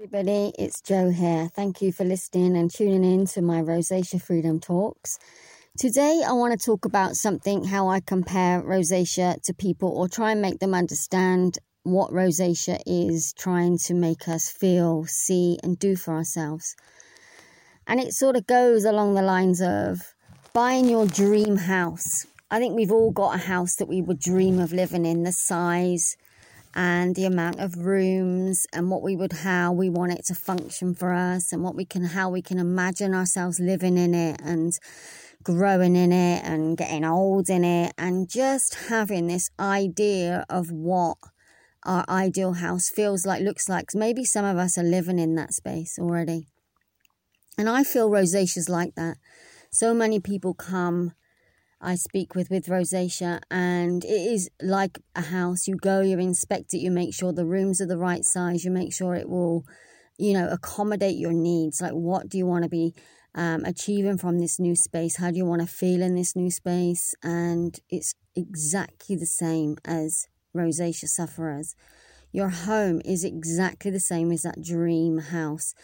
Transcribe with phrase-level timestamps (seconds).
[0.00, 1.48] everybody, it's Joe here.
[1.54, 5.20] Thank you for listening and tuning in to my Rosacea Freedom Talks.
[5.78, 10.32] Today, I want to talk about something how I compare rosacea to people or try
[10.32, 15.94] and make them understand what rosacea is trying to make us feel, see, and do
[15.94, 16.74] for ourselves.
[17.86, 20.12] And it sort of goes along the lines of
[20.52, 22.26] buying your dream house.
[22.50, 25.30] I think we've all got a house that we would dream of living in, the
[25.30, 26.16] size
[26.74, 30.94] and the amount of rooms and what we would how we want it to function
[30.94, 34.72] for us and what we can how we can imagine ourselves living in it and
[35.42, 41.18] growing in it and getting old in it and just having this idea of what
[41.84, 43.90] our ideal house feels like, looks like.
[43.94, 46.46] Maybe some of us are living in that space already.
[47.58, 49.18] And I feel rosacea's like that.
[49.70, 51.12] So many people come
[51.84, 55.68] I speak with with rosacea and it is like a house.
[55.68, 58.70] You go, you inspect it, you make sure the rooms are the right size, you
[58.70, 59.66] make sure it will,
[60.16, 61.82] you know, accommodate your needs.
[61.82, 62.94] Like what do you want to be
[63.34, 65.16] um, achieving from this new space?
[65.16, 67.14] How do you want to feel in this new space?
[67.22, 71.76] And it's exactly the same as rosacea sufferers.
[72.32, 75.74] Your home is exactly the same as that dream house.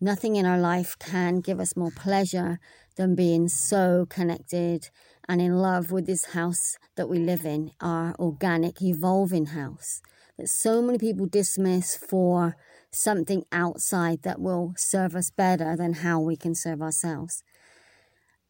[0.00, 2.60] Nothing in our life can give us more pleasure
[2.96, 4.90] than being so connected
[5.28, 10.00] and in love with this house that we live in, our organic, evolving house
[10.38, 12.56] that so many people dismiss for
[12.92, 17.42] something outside that will serve us better than how we can serve ourselves.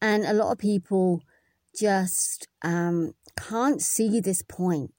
[0.00, 1.22] And a lot of people
[1.78, 4.92] just um, can't see this point.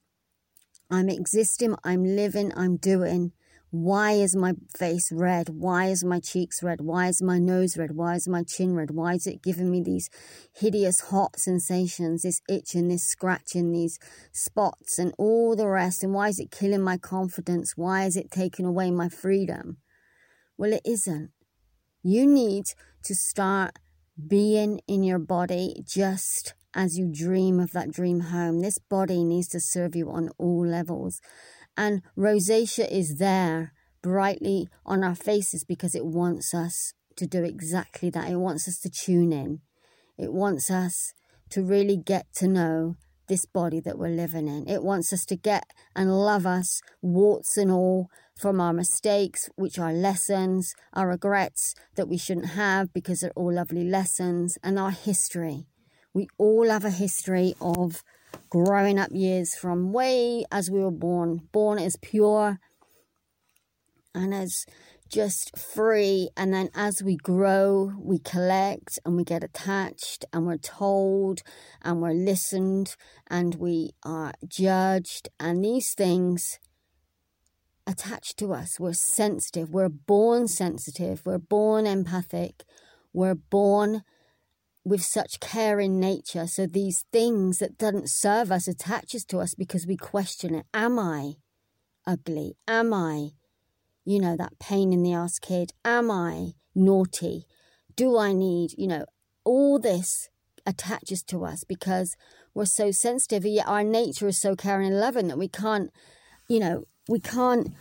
[0.92, 3.32] I'm existing, I'm living, I'm doing.
[3.72, 5.50] Why is my face red?
[5.50, 6.82] Why is my cheeks red?
[6.82, 7.96] Why is my nose red?
[7.96, 8.92] Why is my chin red?
[8.92, 10.10] Why is it giving me these
[10.52, 14.00] hideous hot sensations, this itching, this scratching, these
[14.32, 16.04] spots, and all the rest?
[16.04, 17.74] And why is it killing my confidence?
[17.76, 19.78] Why is it taking away my freedom?
[20.58, 21.30] Well, it isn't.
[22.02, 22.66] You need
[23.04, 23.78] to start
[24.28, 28.62] being in your body just as you dream of that dream home.
[28.62, 31.22] This body needs to serve you on all levels.
[31.80, 33.72] And rosacea is there
[34.04, 38.30] brightly on our faces because it wants us to do exactly that.
[38.30, 39.62] It wants us to tune in.
[40.18, 41.14] It wants us
[41.52, 42.98] to really get to know
[43.30, 44.68] this body that we're living in.
[44.68, 49.80] It wants us to get and love us, warts and all, from our mistakes, which
[49.80, 54.92] are lessons, our regrets that we shouldn't have because they're all lovely lessons, and our
[54.92, 55.66] history.
[56.14, 58.04] We all have a history of
[58.50, 62.60] growing up years from way as we were born, born as pure
[64.14, 64.66] and as
[65.10, 66.30] just free.
[66.38, 71.42] And then as we grow, we collect and we get attached and we're told
[71.82, 72.96] and we're listened
[73.28, 75.30] and we are judged.
[75.40, 76.60] And these things
[77.88, 78.80] attach to us.
[78.80, 79.72] We're sensitive.
[79.72, 81.24] We're born sensitive.
[81.26, 82.64] We're born empathic.
[83.12, 84.04] We're born
[84.84, 86.48] with such care in nature.
[86.48, 90.66] So these things that doesn't serve us attaches to us because we question it.
[90.74, 91.34] Am I
[92.08, 92.58] ugly?
[92.68, 93.30] Am I,
[94.06, 95.74] you know, that pain in the ass kid?
[95.84, 97.46] Am I naughty?
[97.96, 99.06] Do I need, you know,
[99.44, 100.30] all this
[100.66, 102.16] attaches to us because
[102.54, 103.46] we're so sensitive.
[103.46, 105.92] Yet our nature is so caring and loving that we can't,
[106.48, 107.74] you know, we can't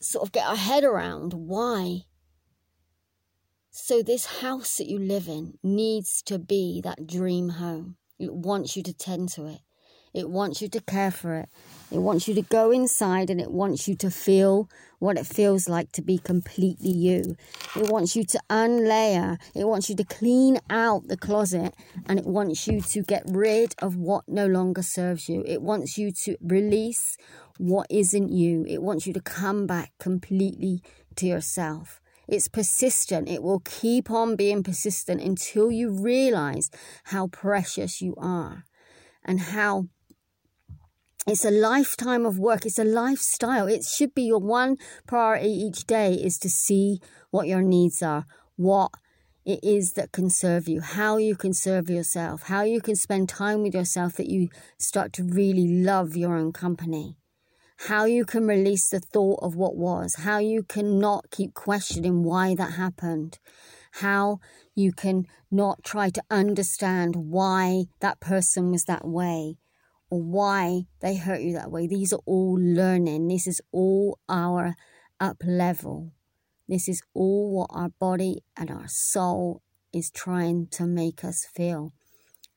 [0.00, 2.02] sort of get our head around why
[3.78, 7.96] so, this house that you live in needs to be that dream home.
[8.18, 9.60] It wants you to tend to it,
[10.14, 11.50] it wants you to care for it,
[11.90, 15.68] it wants you to go inside and it wants you to feel what it feels
[15.68, 17.36] like to be completely you.
[17.76, 21.74] It wants you to unlayer, it wants you to clean out the closet,
[22.06, 25.44] and it wants you to get rid of what no longer serves you.
[25.46, 27.18] It wants you to release
[27.58, 28.64] what isn't you.
[28.66, 30.80] It wants you to come back completely
[31.16, 32.00] to yourself.
[32.28, 33.28] It's persistent.
[33.28, 36.70] It will keep on being persistent until you realize
[37.04, 38.64] how precious you are
[39.24, 39.86] and how
[41.26, 42.66] it's a lifetime of work.
[42.66, 43.66] It's a lifestyle.
[43.66, 44.76] It should be your one
[45.06, 47.00] priority each day is to see
[47.30, 48.26] what your needs are,
[48.56, 48.92] what
[49.44, 53.28] it is that can serve you, how you can serve yourself, how you can spend
[53.28, 57.16] time with yourself that you start to really love your own company
[57.76, 62.24] how you can release the thought of what was, how you can not keep questioning
[62.24, 63.38] why that happened,
[63.92, 64.38] how
[64.74, 69.56] you can not try to understand why that person was that way
[70.10, 71.86] or why they hurt you that way.
[71.86, 73.28] These are all learning.
[73.28, 74.74] This is all our
[75.20, 76.12] up level.
[76.68, 79.62] This is all what our body and our soul
[79.92, 81.92] is trying to make us feel.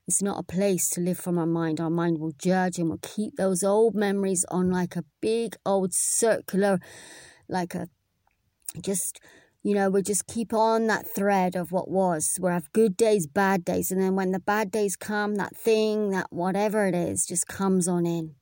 [0.10, 1.80] It's not a place to live from our mind.
[1.80, 5.92] Our mind will judge and will keep those old memories on like a big old
[5.94, 6.80] circular,
[7.48, 7.90] like a
[8.82, 9.20] just
[9.62, 12.28] you know, we just keep on that thread of what was.
[12.40, 16.10] We'll have good days, bad days, and then when the bad days come, that thing,
[16.10, 18.34] that whatever it is, just comes on in.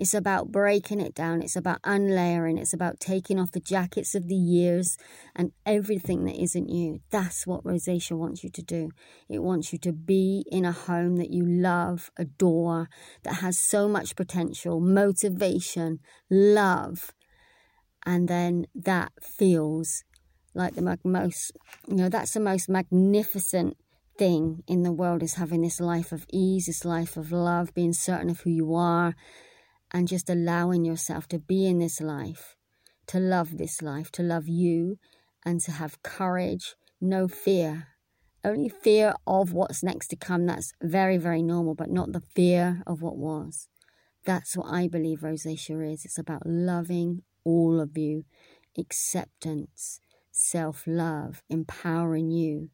[0.00, 1.42] It's about breaking it down.
[1.42, 2.56] It's about unlayering.
[2.56, 4.96] It's about taking off the jackets of the years
[5.36, 7.00] and everything that isn't you.
[7.10, 8.92] That's what Rosacea wants you to do.
[9.28, 12.88] It wants you to be in a home that you love, adore,
[13.24, 15.98] that has so much potential, motivation,
[16.30, 17.12] love.
[18.06, 20.04] And then that feels
[20.54, 21.52] like the most,
[21.86, 23.76] you know, that's the most magnificent
[24.16, 27.92] thing in the world is having this life of ease, this life of love, being
[27.92, 29.14] certain of who you are,
[29.92, 32.56] and just allowing yourself to be in this life,
[33.06, 34.98] to love this life, to love you,
[35.44, 37.88] and to have courage, no fear.
[38.42, 40.46] Only fear of what's next to come.
[40.46, 43.68] That's very, very normal, but not the fear of what was.
[44.24, 46.04] That's what I believe rosacea is.
[46.04, 48.24] It's about loving all of you,
[48.78, 50.00] acceptance,
[50.30, 52.70] self love, empowering you.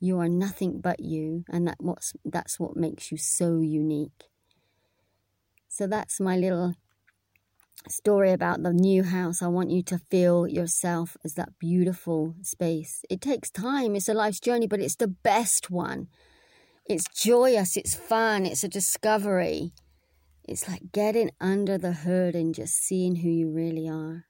[0.00, 4.24] You are nothing but you, and that what's that's what makes you so unique.
[5.68, 6.74] So that's my little
[7.88, 9.42] story about the new house.
[9.42, 13.04] I want you to feel yourself as that beautiful space.
[13.08, 16.08] It takes time, it's a life's journey, but it's the best one.
[16.86, 19.72] It's joyous, it's fun, it's a discovery.
[20.44, 24.24] It's like getting under the hood and just seeing who you really are.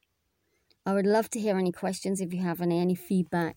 [0.84, 3.56] I would love to hear any questions if you have any, any feedback.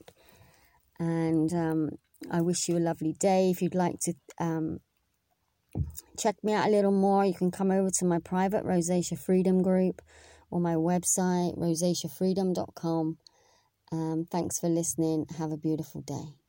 [1.00, 1.90] And um,
[2.30, 3.50] I wish you a lovely day.
[3.50, 4.80] If you'd like to um,
[6.18, 9.62] check me out a little more, you can come over to my private Rosacea Freedom
[9.62, 10.02] group
[10.50, 13.18] or my website, rosaceafreedom.com.
[13.92, 15.26] Um, thanks for listening.
[15.38, 16.41] Have a beautiful day.